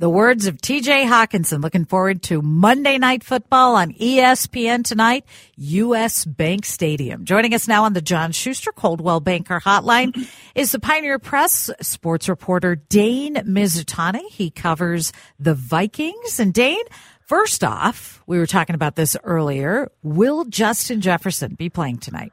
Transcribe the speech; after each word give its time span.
The 0.00 0.10
words 0.10 0.48
of 0.48 0.56
TJ 0.56 1.06
Hockenson 1.06 1.62
looking 1.62 1.84
forward 1.84 2.20
to 2.24 2.42
Monday 2.42 2.98
Night 2.98 3.22
Football 3.22 3.76
on 3.76 3.92
ESPN 3.92 4.82
tonight, 4.82 5.24
US 5.54 6.24
Bank 6.24 6.64
Stadium. 6.64 7.24
Joining 7.24 7.54
us 7.54 7.68
now 7.68 7.84
on 7.84 7.92
the 7.92 8.00
John 8.00 8.32
Schuster 8.32 8.72
Coldwell 8.72 9.20
Banker 9.20 9.60
Hotline 9.60 10.28
is 10.56 10.72
the 10.72 10.80
Pioneer 10.80 11.20
Press 11.20 11.70
sports 11.80 12.28
reporter 12.28 12.74
Dane 12.74 13.36
Mizutani. 13.36 14.28
He 14.30 14.50
covers 14.50 15.12
the 15.38 15.54
Vikings. 15.54 16.40
And 16.40 16.52
Dane, 16.52 16.84
first 17.20 17.62
off, 17.62 18.20
we 18.26 18.36
were 18.38 18.48
talking 18.48 18.74
about 18.74 18.96
this 18.96 19.16
earlier. 19.22 19.92
Will 20.02 20.44
Justin 20.44 21.02
Jefferson 21.02 21.54
be 21.54 21.68
playing 21.68 21.98
tonight? 21.98 22.32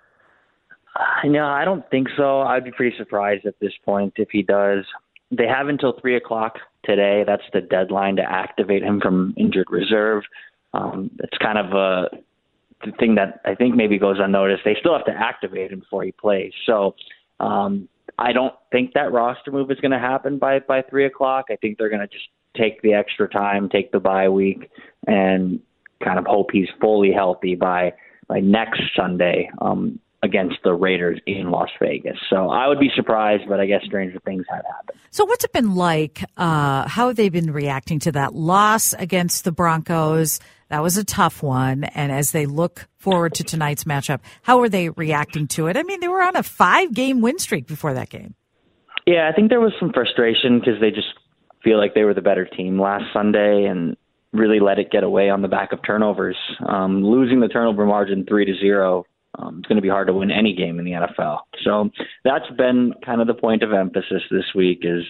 Uh, 0.96 1.28
no, 1.28 1.46
I 1.46 1.64
don't 1.64 1.88
think 1.92 2.08
so. 2.18 2.42
I'd 2.42 2.64
be 2.64 2.72
pretty 2.72 2.98
surprised 2.98 3.46
at 3.46 3.60
this 3.62 3.74
point 3.86 4.14
if 4.16 4.30
he 4.32 4.42
does. 4.42 4.84
They 5.30 5.46
have 5.46 5.68
until 5.68 5.94
three 6.02 6.16
o'clock 6.18 6.58
today. 6.84 7.24
That's 7.26 7.44
the 7.54 7.62
deadline 7.62 8.16
to 8.18 8.24
activate 8.24 8.84
him 8.84 9.00
from 9.02 9.34
injured 9.38 9.68
reserve. 9.70 10.24
Um, 10.74 11.12
it's 11.20 11.38
kind 11.38 11.58
of 11.58 11.74
a 11.74 12.10
the 12.86 12.92
thing 12.94 13.16
that 13.16 13.42
I 13.46 13.56
think 13.56 13.76
maybe 13.76 14.00
goes 14.00 14.18
unnoticed. 14.20 14.64
They 14.66 14.76
still 14.80 14.94
have 14.94 15.06
to 15.06 15.12
activate 15.12 15.72
him 15.72 15.80
before 15.80 16.04
he 16.04 16.12
plays. 16.12 16.52
So 16.66 16.96
um, 17.40 17.88
I 18.18 18.34
don't 18.34 18.54
think 18.72 18.94
that 18.94 19.12
roster 19.12 19.52
move 19.52 19.70
is 19.72 19.80
going 19.80 19.92
to 19.92 20.00
happen 20.00 20.38
by 20.38 20.60
by 20.60 20.82
three 20.82 21.06
o'clock. 21.06 21.46
I 21.50 21.56
think 21.58 21.78
they're 21.78 21.90
going 21.90 22.02
to 22.02 22.08
just 22.08 22.26
take 22.58 22.82
the 22.82 22.94
extra 22.94 23.30
time, 23.30 23.70
take 23.70 23.92
the 23.92 24.00
bye 24.00 24.30
week, 24.30 24.70
and 25.08 25.60
kind 26.04 26.18
of 26.20 26.26
hope 26.26 26.50
he's 26.52 26.70
fully 26.80 27.12
healthy 27.12 27.56
by 27.56 27.94
by 28.28 28.40
next 28.40 28.82
Sunday. 28.96 29.50
Um, 29.60 30.00
against 30.24 30.58
the 30.64 30.74
Raiders 30.74 31.20
in 31.26 31.50
Las 31.50 31.70
Vegas. 31.82 32.18
So 32.30 32.50
I 32.50 32.68
would 32.68 32.80
be 32.80 32.92
surprised, 32.96 33.44
but 33.50 33.60
I 33.60 33.66
guess 33.66 33.82
stranger 33.86 34.20
things 34.24 34.46
have 34.50 34.64
happened. 34.66 35.00
So 35.10 35.26
what's 35.26 35.44
it 35.44 35.52
been 35.52 35.74
like? 35.76 36.24
Uh, 36.38 36.88
how 36.88 37.08
have 37.08 37.16
they 37.16 37.30
been 37.30 37.52
reacting 37.52 38.00
to 38.02 38.12
that 38.12 38.36
loss 38.36 38.94
against 38.94 39.44
the 39.44 39.52
Broncos? 39.52 40.40
That 40.70 40.84
was 40.84 40.98
a 40.98 41.04
tough 41.04 41.42
one. 41.42 41.84
And 41.84 42.12
as 42.12 42.32
they 42.32 42.46
look 42.46 42.88
forward 42.98 43.34
to 43.36 43.44
tonight's 43.44 43.84
matchup, 43.84 44.20
how 44.44 44.62
are 44.62 44.70
they 44.70 44.90
reacting 44.90 45.48
to 45.50 45.68
it? 45.68 45.76
I 45.76 45.84
mean, 45.84 46.00
they 46.00 46.08
were 46.08 46.22
on 46.22 46.36
a 46.36 46.44
five 46.44 46.94
game 46.94 47.22
win 47.22 47.40
streak 47.40 47.68
before 47.68 47.94
that 47.96 48.10
game. 48.10 48.36
Yeah, 49.08 49.28
I 49.28 49.36
think 49.36 49.50
there 49.50 49.60
was 49.60 49.74
some 49.80 49.92
frustration 49.92 50.60
because 50.60 50.80
they 50.80 50.92
just 50.92 51.08
feel 51.64 51.78
like 51.78 51.94
they 51.96 52.04
were 52.04 52.14
the 52.14 52.22
better 52.22 52.46
team 52.46 52.80
last 52.80 53.06
Sunday 53.12 53.66
and 53.66 53.98
really 54.34 54.60
let 54.60 54.80
it 54.80 54.92
get 54.92 55.04
away 55.04 55.30
on 55.30 55.42
the 55.42 55.48
back 55.48 55.74
of 55.74 55.80
turnovers. 55.86 56.38
Um, 56.66 57.04
losing 57.04 57.40
the 57.40 57.48
turnover 57.48 57.86
margin 57.86 58.26
three 58.26 58.46
to 58.46 58.56
zero 58.56 59.06
um, 59.38 59.60
it's 59.60 59.68
going 59.68 59.78
to 59.78 59.82
be 59.82 59.90
hard 59.90 60.08
to 60.08 60.14
win 60.14 60.32
any 60.32 60.54
game 60.54 60.80
in 60.80 60.86
the 60.86 60.92
NFL. 60.92 61.40
So 61.64 61.90
that's 62.24 62.50
been 62.58 62.94
kind 63.06 63.22
of 63.22 63.28
the 63.28 63.34
point 63.34 63.64
of 63.64 63.72
emphasis 63.72 64.24
this 64.30 64.46
week 64.56 64.80
is 64.84 65.04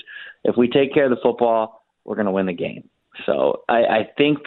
if 0.43 0.55
we 0.57 0.67
take 0.67 0.93
care 0.93 1.05
of 1.05 1.11
the 1.11 1.21
football, 1.23 1.83
we're 2.05 2.15
going 2.15 2.25
to 2.25 2.31
win 2.31 2.45
the 2.45 2.53
game. 2.53 2.87
So 3.25 3.63
I, 3.67 3.83
I 3.83 4.09
think 4.17 4.39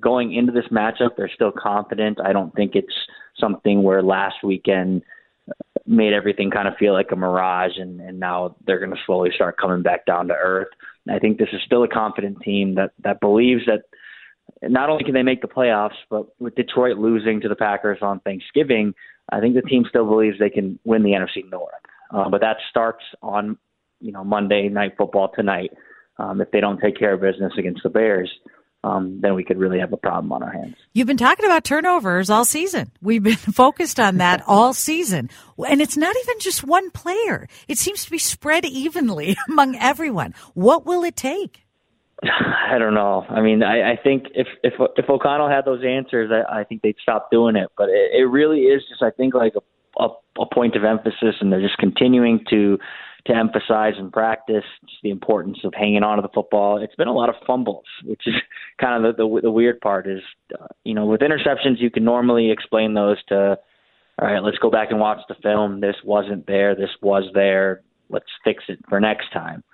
going 0.00 0.32
into 0.34 0.52
this 0.52 0.66
matchup, 0.70 1.16
they're 1.16 1.30
still 1.32 1.52
confident. 1.52 2.18
I 2.20 2.32
don't 2.32 2.54
think 2.54 2.74
it's 2.74 2.94
something 3.38 3.82
where 3.82 4.02
last 4.02 4.36
weekend 4.42 5.02
made 5.86 6.12
everything 6.12 6.50
kind 6.50 6.66
of 6.66 6.74
feel 6.76 6.92
like 6.92 7.12
a 7.12 7.16
mirage 7.16 7.76
and, 7.76 8.00
and 8.00 8.18
now 8.18 8.56
they're 8.66 8.78
going 8.78 8.90
to 8.90 9.02
slowly 9.04 9.30
start 9.34 9.58
coming 9.58 9.82
back 9.82 10.06
down 10.06 10.28
to 10.28 10.34
earth. 10.34 10.68
I 11.08 11.18
think 11.18 11.38
this 11.38 11.50
is 11.52 11.60
still 11.66 11.82
a 11.82 11.88
confident 11.88 12.40
team 12.40 12.76
that, 12.76 12.92
that 13.02 13.20
believes 13.20 13.62
that 13.66 13.82
not 14.62 14.90
only 14.90 15.04
can 15.04 15.14
they 15.14 15.22
make 15.22 15.42
the 15.42 15.48
playoffs, 15.48 15.96
but 16.10 16.26
with 16.40 16.54
Detroit 16.54 16.96
losing 16.98 17.40
to 17.40 17.48
the 17.48 17.56
Packers 17.56 17.98
on 18.02 18.20
Thanksgiving, 18.20 18.94
I 19.30 19.40
think 19.40 19.54
the 19.54 19.62
team 19.62 19.84
still 19.88 20.06
believes 20.06 20.38
they 20.38 20.50
can 20.50 20.78
win 20.84 21.02
the 21.02 21.10
NFC 21.10 21.48
North. 21.50 21.72
Uh, 22.10 22.28
but 22.28 22.40
that 22.40 22.56
starts 22.70 23.02
on 23.22 23.58
you 24.00 24.12
know 24.12 24.24
Monday 24.24 24.68
Night 24.68 24.94
Football 24.96 25.32
tonight. 25.34 25.70
Um, 26.18 26.40
if 26.40 26.50
they 26.50 26.60
don't 26.60 26.80
take 26.80 26.96
care 26.98 27.14
of 27.14 27.20
business 27.20 27.52
against 27.58 27.82
the 27.82 27.88
Bears, 27.88 28.30
um, 28.84 29.18
then 29.20 29.34
we 29.34 29.42
could 29.42 29.58
really 29.58 29.80
have 29.80 29.92
a 29.92 29.96
problem 29.96 30.30
on 30.30 30.42
our 30.42 30.52
hands. 30.52 30.76
You've 30.92 31.06
been 31.06 31.16
talking 31.16 31.46
about 31.46 31.64
turnovers 31.64 32.30
all 32.30 32.44
season. 32.44 32.92
We've 33.00 33.22
been 33.22 33.36
focused 33.36 33.98
on 33.98 34.18
that 34.18 34.42
all 34.46 34.74
season. 34.74 35.30
And 35.66 35.80
it's 35.80 35.96
not 35.96 36.14
even 36.22 36.38
just 36.38 36.62
one 36.62 36.90
player. 36.90 37.48
It 37.66 37.78
seems 37.78 38.04
to 38.04 38.10
be 38.10 38.18
spread 38.18 38.64
evenly 38.64 39.36
among 39.48 39.76
everyone. 39.76 40.34
What 40.52 40.84
will 40.86 41.02
it 41.02 41.16
take? 41.16 41.63
I 42.70 42.78
don't 42.78 42.94
know. 42.94 43.24
I 43.28 43.40
mean, 43.40 43.62
I, 43.62 43.92
I 43.92 43.96
think 44.02 44.24
if 44.34 44.46
if 44.62 44.74
if 44.96 45.08
O'Connell 45.08 45.48
had 45.48 45.64
those 45.64 45.84
answers, 45.84 46.30
I, 46.32 46.60
I 46.60 46.64
think 46.64 46.82
they'd 46.82 46.96
stop 47.02 47.30
doing 47.30 47.56
it. 47.56 47.68
But 47.76 47.88
it, 47.88 48.10
it 48.20 48.24
really 48.24 48.60
is 48.62 48.82
just, 48.88 49.02
I 49.02 49.10
think, 49.10 49.34
like 49.34 49.54
a, 49.56 50.02
a 50.02 50.08
a 50.40 50.46
point 50.46 50.76
of 50.76 50.84
emphasis, 50.84 51.36
and 51.40 51.52
they're 51.52 51.60
just 51.60 51.78
continuing 51.78 52.44
to 52.50 52.78
to 53.26 53.34
emphasize 53.34 53.94
and 53.96 54.12
practice 54.12 54.64
just 54.86 55.02
the 55.02 55.08
importance 55.10 55.58
of 55.64 55.72
hanging 55.74 56.02
on 56.02 56.16
to 56.16 56.22
the 56.22 56.28
football. 56.34 56.76
It's 56.76 56.94
been 56.94 57.08
a 57.08 57.12
lot 57.12 57.30
of 57.30 57.36
fumbles, 57.46 57.86
which 58.04 58.22
is 58.26 58.34
kind 58.80 59.04
of 59.04 59.16
the 59.16 59.24
the, 59.24 59.40
the 59.42 59.50
weird 59.50 59.80
part. 59.80 60.06
Is 60.06 60.22
uh, 60.58 60.66
you 60.84 60.94
know, 60.94 61.06
with 61.06 61.20
interceptions, 61.20 61.78
you 61.78 61.90
can 61.90 62.04
normally 62.04 62.50
explain 62.50 62.94
those 62.94 63.22
to, 63.28 63.58
all 64.20 64.28
right, 64.28 64.42
let's 64.42 64.58
go 64.58 64.70
back 64.70 64.90
and 64.90 65.00
watch 65.00 65.20
the 65.28 65.36
film. 65.42 65.80
This 65.80 65.96
wasn't 66.04 66.46
there. 66.46 66.74
This 66.74 66.90
was 67.02 67.24
there. 67.34 67.82
Let's 68.10 68.26
fix 68.44 68.64
it 68.68 68.78
for 68.88 69.00
next 69.00 69.32
time 69.32 69.64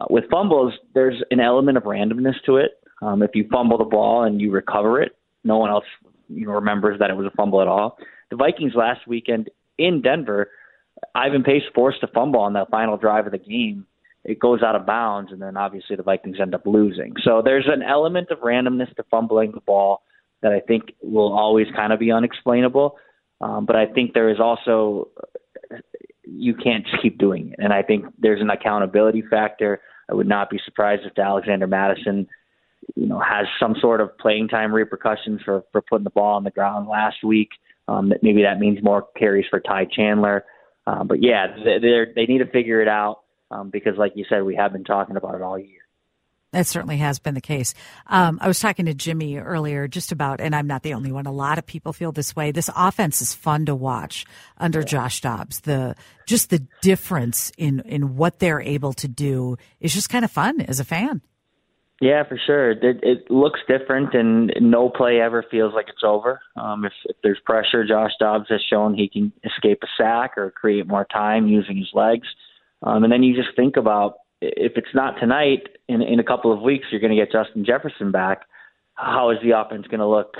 uh, 0.00 0.06
with 0.10 0.24
fumbles, 0.30 0.72
there's 0.94 1.22
an 1.30 1.40
element 1.40 1.76
of 1.76 1.84
randomness 1.84 2.34
to 2.46 2.56
it. 2.56 2.72
Um, 3.00 3.22
if 3.22 3.30
you 3.34 3.46
fumble 3.50 3.78
the 3.78 3.84
ball 3.84 4.24
and 4.24 4.40
you 4.40 4.50
recover 4.50 5.02
it, 5.02 5.16
no 5.44 5.58
one 5.58 5.70
else 5.70 5.84
you 6.28 6.46
know, 6.46 6.52
remembers 6.52 6.98
that 7.00 7.10
it 7.10 7.16
was 7.16 7.26
a 7.26 7.36
fumble 7.36 7.60
at 7.60 7.68
all. 7.68 7.98
The 8.30 8.36
Vikings 8.36 8.74
last 8.74 9.06
weekend 9.06 9.50
in 9.76 10.02
Denver, 10.02 10.50
Ivan 11.14 11.42
Pace 11.42 11.62
forced 11.74 12.02
a 12.02 12.06
fumble 12.06 12.40
on 12.40 12.52
that 12.54 12.70
final 12.70 12.96
drive 12.96 13.26
of 13.26 13.32
the 13.32 13.38
game. 13.38 13.86
It 14.24 14.38
goes 14.38 14.62
out 14.62 14.76
of 14.76 14.86
bounds, 14.86 15.32
and 15.32 15.42
then 15.42 15.56
obviously 15.56 15.96
the 15.96 16.04
Vikings 16.04 16.38
end 16.40 16.54
up 16.54 16.64
losing. 16.64 17.14
So 17.24 17.42
there's 17.44 17.66
an 17.66 17.82
element 17.82 18.30
of 18.30 18.38
randomness 18.38 18.94
to 18.94 19.02
fumbling 19.10 19.50
the 19.52 19.60
ball 19.60 20.02
that 20.42 20.52
I 20.52 20.60
think 20.60 20.92
will 21.02 21.32
always 21.36 21.66
kind 21.74 21.92
of 21.92 21.98
be 21.98 22.12
unexplainable. 22.12 22.96
Um, 23.40 23.66
but 23.66 23.74
I 23.74 23.86
think 23.86 24.14
there 24.14 24.30
is 24.30 24.38
also 24.38 25.08
you 26.24 26.54
can't 26.54 26.86
just 26.86 27.02
keep 27.02 27.18
doing 27.18 27.50
it. 27.50 27.56
And 27.58 27.72
I 27.72 27.82
think 27.82 28.06
there's 28.18 28.40
an 28.40 28.50
accountability 28.50 29.22
factor. 29.28 29.80
I 30.10 30.14
would 30.14 30.28
not 30.28 30.50
be 30.50 30.60
surprised 30.64 31.02
if 31.04 31.18
Alexander 31.18 31.66
Mattison, 31.66 32.28
you 32.96 33.06
know, 33.06 33.20
has 33.20 33.46
some 33.60 33.74
sort 33.80 34.00
of 34.00 34.16
playing 34.18 34.48
time 34.48 34.74
repercussions 34.74 35.40
for 35.44 35.64
for 35.72 35.82
putting 35.82 36.04
the 36.04 36.10
ball 36.10 36.36
on 36.36 36.44
the 36.44 36.50
ground 36.50 36.88
last 36.88 37.22
week. 37.24 37.50
Um, 37.88 38.10
that 38.10 38.22
maybe 38.22 38.42
that 38.42 38.58
means 38.58 38.78
more 38.82 39.06
carries 39.16 39.46
for 39.50 39.60
Ty 39.60 39.86
Chandler. 39.86 40.44
Um, 40.86 41.08
but 41.08 41.22
yeah, 41.22 41.46
they 41.64 42.04
they 42.14 42.26
need 42.26 42.38
to 42.38 42.50
figure 42.50 42.80
it 42.80 42.88
out 42.88 43.20
um, 43.50 43.70
because, 43.70 43.96
like 43.96 44.12
you 44.14 44.24
said, 44.28 44.42
we 44.42 44.56
have 44.56 44.72
been 44.72 44.84
talking 44.84 45.16
about 45.16 45.34
it 45.34 45.42
all 45.42 45.58
year. 45.58 45.81
That 46.52 46.66
certainly 46.66 46.98
has 46.98 47.18
been 47.18 47.34
the 47.34 47.40
case. 47.40 47.72
Um, 48.06 48.38
I 48.42 48.46
was 48.46 48.60
talking 48.60 48.84
to 48.84 48.92
Jimmy 48.94 49.38
earlier 49.38 49.88
just 49.88 50.12
about, 50.12 50.40
and 50.40 50.54
I'm 50.54 50.66
not 50.66 50.82
the 50.82 50.92
only 50.92 51.10
one. 51.10 51.24
A 51.24 51.32
lot 51.32 51.56
of 51.56 51.64
people 51.64 51.94
feel 51.94 52.12
this 52.12 52.36
way. 52.36 52.52
This 52.52 52.68
offense 52.76 53.22
is 53.22 53.34
fun 53.34 53.66
to 53.66 53.74
watch 53.74 54.26
under 54.58 54.80
yeah. 54.80 54.84
Josh 54.84 55.22
Dobbs. 55.22 55.60
The 55.60 55.96
just 56.26 56.50
the 56.50 56.66
difference 56.82 57.52
in 57.56 57.80
in 57.80 58.16
what 58.16 58.38
they're 58.38 58.60
able 58.60 58.92
to 58.94 59.08
do 59.08 59.56
is 59.80 59.94
just 59.94 60.10
kind 60.10 60.26
of 60.26 60.30
fun 60.30 60.60
as 60.60 60.78
a 60.78 60.84
fan. 60.84 61.22
Yeah, 62.02 62.24
for 62.28 62.36
sure. 62.46 62.72
It, 62.72 63.00
it 63.02 63.30
looks 63.30 63.60
different, 63.68 64.12
and 64.12 64.52
no 64.60 64.90
play 64.90 65.20
ever 65.20 65.44
feels 65.48 65.72
like 65.72 65.88
it's 65.88 66.02
over. 66.02 66.40
Um, 66.56 66.84
if, 66.84 66.92
if 67.04 67.16
there's 67.22 67.38
pressure, 67.46 67.86
Josh 67.86 68.10
Dobbs 68.18 68.46
has 68.48 68.60
shown 68.68 68.94
he 68.94 69.08
can 69.08 69.32
escape 69.44 69.78
a 69.84 69.86
sack 69.96 70.36
or 70.36 70.50
create 70.50 70.88
more 70.88 71.06
time 71.06 71.46
using 71.46 71.76
his 71.76 71.90
legs. 71.94 72.26
Um, 72.82 73.04
and 73.04 73.12
then 73.12 73.22
you 73.22 73.36
just 73.36 73.54
think 73.54 73.76
about 73.76 74.16
if 74.42 74.72
it's 74.76 74.94
not 74.94 75.18
tonight, 75.20 75.68
in, 75.88 76.02
in 76.02 76.18
a 76.20 76.24
couple 76.24 76.52
of 76.52 76.60
weeks, 76.60 76.86
you're 76.90 77.00
going 77.00 77.16
to 77.16 77.16
get 77.16 77.32
Justin 77.32 77.64
Jefferson 77.64 78.10
back. 78.10 78.42
How 78.94 79.30
is 79.30 79.38
the 79.42 79.58
offense 79.58 79.86
going 79.86 80.00
to 80.00 80.06
look 80.06 80.34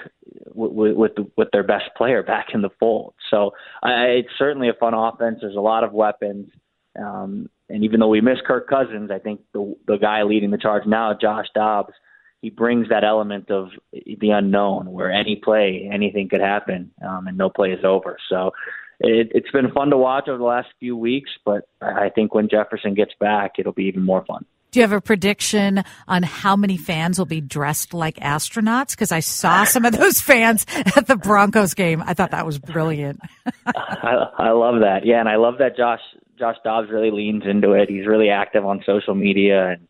with 0.55 0.95
with, 0.95 1.13
with 1.37 1.49
their 1.53 1.63
best 1.63 1.85
player 1.97 2.23
back 2.23 2.49
in 2.53 2.63
the 2.63 2.69
fold? 2.79 3.15
So 3.31 3.53
I, 3.83 4.05
it's 4.21 4.29
certainly 4.39 4.69
a 4.69 4.75
fun 4.75 4.95
offense. 4.95 5.39
There's 5.41 5.57
a 5.57 5.61
lot 5.61 5.85
of 5.85 5.93
weapons. 5.93 6.51
Um, 6.99 7.49
and 7.71 7.85
even 7.85 8.01
though 8.01 8.09
we 8.09 8.21
miss 8.21 8.39
Kirk 8.47 8.69
Cousins, 8.69 9.11
I 9.11 9.19
think 9.19 9.41
the 9.55 9.75
the 9.87 9.97
guy 9.97 10.23
leading 10.25 10.51
the 10.51 10.59
charge 10.59 10.87
now, 10.87 11.17
Josh 11.19 11.47
Dobbs, 11.55 11.95
he 12.43 12.51
brings 12.51 12.89
that 12.91 13.05
element 13.05 13.51
of 13.51 13.71
the 13.93 14.31
unknown, 14.31 14.93
where 14.93 15.11
any 15.11 15.37
play, 15.37 15.89
anything 15.91 16.29
could 16.29 16.41
happen, 16.43 16.91
um, 17.07 17.29
and 17.29 17.39
no 17.39 17.49
play 17.49 17.71
is 17.71 17.85
over. 17.85 18.19
So 18.29 18.51
it, 19.03 19.33
it's 19.35 19.51
been 19.51 19.71
fun 19.73 19.91
to 19.91 19.99
watch 19.99 20.29
over 20.29 20.39
the 20.39 20.45
last 20.45 20.69
few 20.79 20.97
weeks, 20.97 21.31
but 21.45 21.69
I 21.81 22.09
think 22.09 22.35
when 22.35 22.49
Jefferson 22.49 22.95
gets 22.95 23.13
back, 23.19 23.53
it'll 23.59 23.73
be 23.73 23.85
even 23.85 24.05
more 24.05 24.25
fun. 24.25 24.45
Do 24.71 24.81
you 24.81 24.85
have 24.85 24.93
a 24.93 25.03
prediction 25.03 25.85
on 26.09 26.23
how 26.23 26.57
many 26.57 26.79
fans 26.79 27.19
will 27.19 27.27
be 27.27 27.43
dressed 27.43 27.93
like 27.93 28.17
astronauts? 28.17 28.93
Because 28.93 29.13
I 29.13 29.21
saw 29.21 29.65
some 29.67 29.85
of 29.85 29.97
those 29.97 30.21
fans 30.21 30.65
at 30.97 31.07
the 31.07 31.17
Broncos 31.17 31.75
game. 31.75 32.03
I 32.07 32.15
thought 32.15 32.31
that 32.31 32.47
was 32.47 32.59
brilliant. 32.59 33.21
I, 33.67 34.29
I 34.39 34.51
love 34.53 34.81
that. 34.81 35.01
Yeah, 35.05 35.21
and 35.21 35.29
I 35.29 35.37
love 35.37 35.59
that 35.59 35.77
Josh 35.77 36.01
Josh 36.39 36.57
Dobbs 36.65 36.89
really 36.91 37.11
leans 37.11 37.43
into 37.45 37.73
it. 37.73 37.91
He's 37.91 38.07
really 38.07 38.31
active 38.31 38.65
on 38.65 38.83
social 38.87 39.15
media, 39.15 39.73
and 39.73 39.89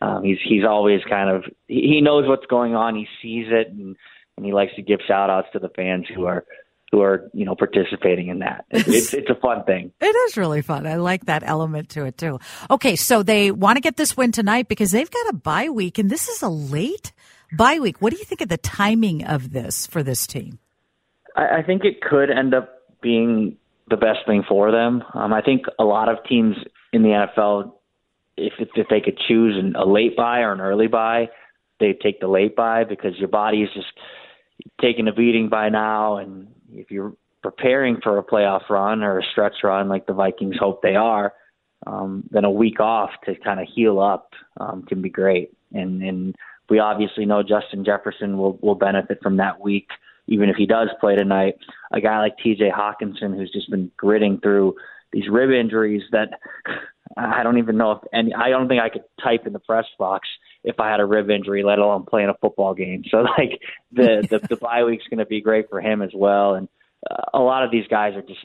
um, 0.00 0.24
he's 0.24 0.38
he's 0.42 0.64
always 0.64 1.00
kind 1.08 1.28
of 1.28 1.44
he 1.68 2.00
knows 2.00 2.26
what's 2.26 2.46
going 2.46 2.74
on. 2.74 2.94
He 2.94 3.06
sees 3.20 3.46
it, 3.50 3.68
and 3.68 3.96
and 4.36 4.46
he 4.46 4.52
likes 4.52 4.74
to 4.76 4.82
give 4.82 5.00
shout 5.06 5.30
outs 5.30 5.48
to 5.52 5.58
the 5.58 5.68
fans 5.68 6.06
who 6.14 6.24
are 6.24 6.44
who 6.92 7.00
are 7.00 7.30
you 7.32 7.44
know 7.44 7.56
participating 7.56 8.28
in 8.28 8.40
that. 8.40 8.66
It's 8.70 9.12
it's 9.14 9.30
a 9.30 9.34
fun 9.34 9.64
thing. 9.64 9.92
it 10.00 10.04
is 10.04 10.36
really 10.36 10.62
fun. 10.62 10.86
I 10.86 10.96
like 10.96 11.24
that 11.24 11.42
element 11.44 11.88
to 11.90 12.04
it 12.04 12.18
too. 12.18 12.38
Okay, 12.70 12.94
so 12.94 13.22
they 13.22 13.50
want 13.50 13.76
to 13.76 13.80
get 13.80 13.96
this 13.96 14.16
win 14.16 14.30
tonight 14.30 14.68
because 14.68 14.92
they've 14.92 15.10
got 15.10 15.30
a 15.30 15.32
bye 15.32 15.70
week, 15.70 15.98
and 15.98 16.10
this 16.10 16.28
is 16.28 16.42
a 16.42 16.48
late 16.48 17.12
bye 17.56 17.80
week. 17.80 18.00
What 18.00 18.12
do 18.12 18.18
you 18.18 18.24
think 18.24 18.42
of 18.42 18.48
the 18.48 18.58
timing 18.58 19.24
of 19.24 19.52
this 19.52 19.86
for 19.86 20.02
this 20.02 20.26
team? 20.26 20.58
I, 21.34 21.58
I 21.58 21.62
think 21.62 21.84
it 21.84 22.02
could 22.02 22.30
end 22.30 22.54
up 22.54 22.68
being 23.02 23.56
the 23.88 23.96
best 23.96 24.20
thing 24.26 24.44
for 24.48 24.70
them. 24.70 25.02
Um, 25.14 25.32
I 25.32 25.40
think 25.40 25.62
a 25.78 25.84
lot 25.84 26.08
of 26.08 26.18
teams 26.28 26.56
in 26.92 27.02
the 27.02 27.08
NFL, 27.08 27.72
if 28.36 28.52
if 28.76 28.88
they 28.88 29.00
could 29.00 29.18
choose 29.28 29.56
an, 29.58 29.74
a 29.76 29.86
late 29.86 30.16
bye 30.16 30.40
or 30.40 30.52
an 30.52 30.60
early 30.60 30.88
bye, 30.88 31.30
they 31.80 31.94
take 31.94 32.20
the 32.20 32.28
late 32.28 32.54
bye 32.54 32.84
because 32.84 33.18
your 33.18 33.28
body 33.28 33.62
is 33.62 33.70
just 33.74 33.92
taking 34.80 35.08
a 35.08 35.12
beating 35.12 35.48
by 35.48 35.68
now, 35.68 36.18
and 36.18 36.48
if 36.72 36.90
you're 36.90 37.12
preparing 37.42 38.00
for 38.02 38.18
a 38.18 38.22
playoff 38.22 38.68
run 38.70 39.02
or 39.02 39.18
a 39.18 39.24
stretch 39.32 39.56
run 39.64 39.88
like 39.88 40.06
the 40.06 40.12
Vikings 40.12 40.56
hope 40.58 40.82
they 40.82 40.94
are, 40.94 41.32
um, 41.86 42.24
then 42.30 42.44
a 42.44 42.50
week 42.50 42.80
off 42.80 43.10
to 43.24 43.34
kind 43.36 43.60
of 43.60 43.66
heal 43.74 44.00
up 44.00 44.32
um, 44.60 44.84
can 44.84 45.02
be 45.02 45.10
great. 45.10 45.52
And 45.72 46.02
and 46.02 46.34
we 46.68 46.78
obviously 46.78 47.26
know 47.26 47.42
Justin 47.42 47.84
Jefferson 47.84 48.38
will 48.38 48.58
will 48.62 48.74
benefit 48.74 49.18
from 49.22 49.36
that 49.38 49.60
week 49.60 49.88
even 50.26 50.48
if 50.48 50.56
he 50.56 50.66
does 50.66 50.88
play 51.00 51.16
tonight. 51.16 51.56
A 51.92 52.00
guy 52.00 52.18
like 52.20 52.38
T.J. 52.38 52.70
Hockenson, 52.70 53.36
who's 53.36 53.50
just 53.52 53.70
been 53.70 53.90
gritting 53.96 54.40
through 54.40 54.76
these 55.12 55.28
rib 55.28 55.50
injuries 55.50 56.02
that 56.12 56.40
I 57.16 57.42
don't 57.42 57.58
even 57.58 57.76
know 57.76 57.92
if 57.92 57.98
any. 58.12 58.32
I 58.34 58.48
don't 58.48 58.68
think 58.68 58.80
I 58.80 58.88
could 58.88 59.04
type 59.22 59.46
in 59.46 59.52
the 59.52 59.58
press 59.58 59.84
box 59.98 60.28
if 60.64 60.78
I 60.78 60.90
had 60.90 61.00
a 61.00 61.04
rib 61.04 61.30
injury, 61.30 61.62
let 61.62 61.78
alone 61.78 62.04
playing 62.08 62.28
a 62.28 62.34
football 62.40 62.74
game. 62.74 63.04
So 63.10 63.18
like 63.38 63.60
the 63.92 64.26
the, 64.28 64.38
the 64.46 64.56
bye 64.56 64.84
week's 64.84 65.06
going 65.08 65.18
to 65.18 65.26
be 65.26 65.40
great 65.40 65.68
for 65.68 65.80
him 65.80 66.02
as 66.02 66.10
well. 66.14 66.54
And 66.54 66.68
uh, 67.08 67.24
a 67.34 67.40
lot 67.40 67.64
of 67.64 67.70
these 67.70 67.86
guys 67.88 68.14
are 68.14 68.22
just 68.22 68.44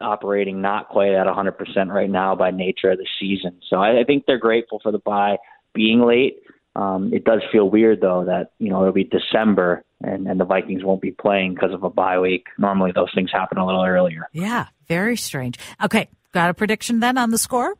operating 0.00 0.60
not 0.60 0.88
quite 0.88 1.12
at 1.12 1.26
100% 1.26 1.54
right 1.88 2.10
now 2.10 2.34
by 2.34 2.50
nature 2.50 2.90
of 2.90 2.98
the 2.98 3.06
season. 3.20 3.60
So 3.70 3.76
I, 3.76 4.00
I 4.00 4.04
think 4.04 4.24
they're 4.26 4.38
grateful 4.38 4.80
for 4.82 4.90
the 4.90 4.98
bye 4.98 5.36
being 5.72 6.00
late. 6.00 6.40
Um, 6.76 7.14
it 7.14 7.24
does 7.24 7.40
feel 7.52 7.70
weird 7.70 8.00
though 8.00 8.24
that 8.24 8.52
you 8.58 8.70
know 8.70 8.80
it'll 8.80 8.92
be 8.92 9.04
December 9.04 9.84
and, 10.00 10.26
and 10.26 10.40
the 10.40 10.44
Vikings 10.44 10.82
won't 10.82 11.00
be 11.00 11.12
playing 11.12 11.54
because 11.54 11.72
of 11.72 11.84
a 11.84 11.90
bye 11.90 12.18
week. 12.18 12.46
Normally 12.58 12.92
those 12.92 13.12
things 13.14 13.30
happen 13.32 13.58
a 13.58 13.66
little 13.66 13.84
earlier. 13.84 14.28
Yeah, 14.32 14.66
very 14.88 15.16
strange. 15.16 15.58
Okay, 15.82 16.08
got 16.32 16.50
a 16.50 16.54
prediction 16.54 16.98
then 16.98 17.16
on 17.16 17.30
the 17.30 17.38
score? 17.38 17.76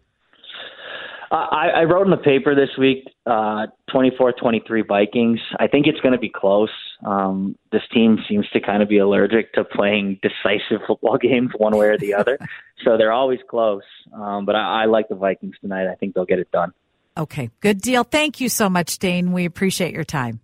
I, 1.36 1.68
I 1.80 1.84
wrote 1.84 2.04
in 2.04 2.10
the 2.10 2.16
paper 2.16 2.54
this 2.54 2.70
week, 2.78 3.04
uh, 3.26 3.66
24-23 3.92 4.86
Vikings. 4.86 5.40
I 5.58 5.66
think 5.66 5.86
it's 5.86 6.00
going 6.00 6.12
to 6.12 6.18
be 6.18 6.28
close. 6.28 6.70
Um, 7.04 7.56
this 7.72 7.82
team 7.92 8.18
seems 8.28 8.48
to 8.50 8.60
kind 8.60 8.82
of 8.82 8.88
be 8.88 8.98
allergic 8.98 9.52
to 9.54 9.64
playing 9.64 10.20
decisive 10.22 10.86
football 10.86 11.18
games 11.22 11.50
one 11.56 11.76
way 11.76 11.86
or 11.88 11.98
the 11.98 12.14
other, 12.14 12.38
so 12.84 12.96
they're 12.96 13.12
always 13.12 13.40
close. 13.48 13.82
Um, 14.12 14.44
but 14.44 14.54
I, 14.54 14.82
I 14.82 14.84
like 14.86 15.08
the 15.08 15.14
Vikings 15.14 15.56
tonight. 15.60 15.90
I 15.90 15.94
think 15.94 16.14
they'll 16.14 16.24
get 16.24 16.38
it 16.38 16.50
done. 16.50 16.72
Okay, 17.16 17.50
good 17.60 17.80
deal. 17.80 18.04
Thank 18.04 18.40
you 18.40 18.48
so 18.48 18.68
much, 18.68 18.98
Dane. 18.98 19.32
We 19.32 19.44
appreciate 19.44 19.92
your 19.92 20.04
time. 20.04 20.40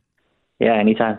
Yeah, 0.61 0.75
anytime. 0.75 1.19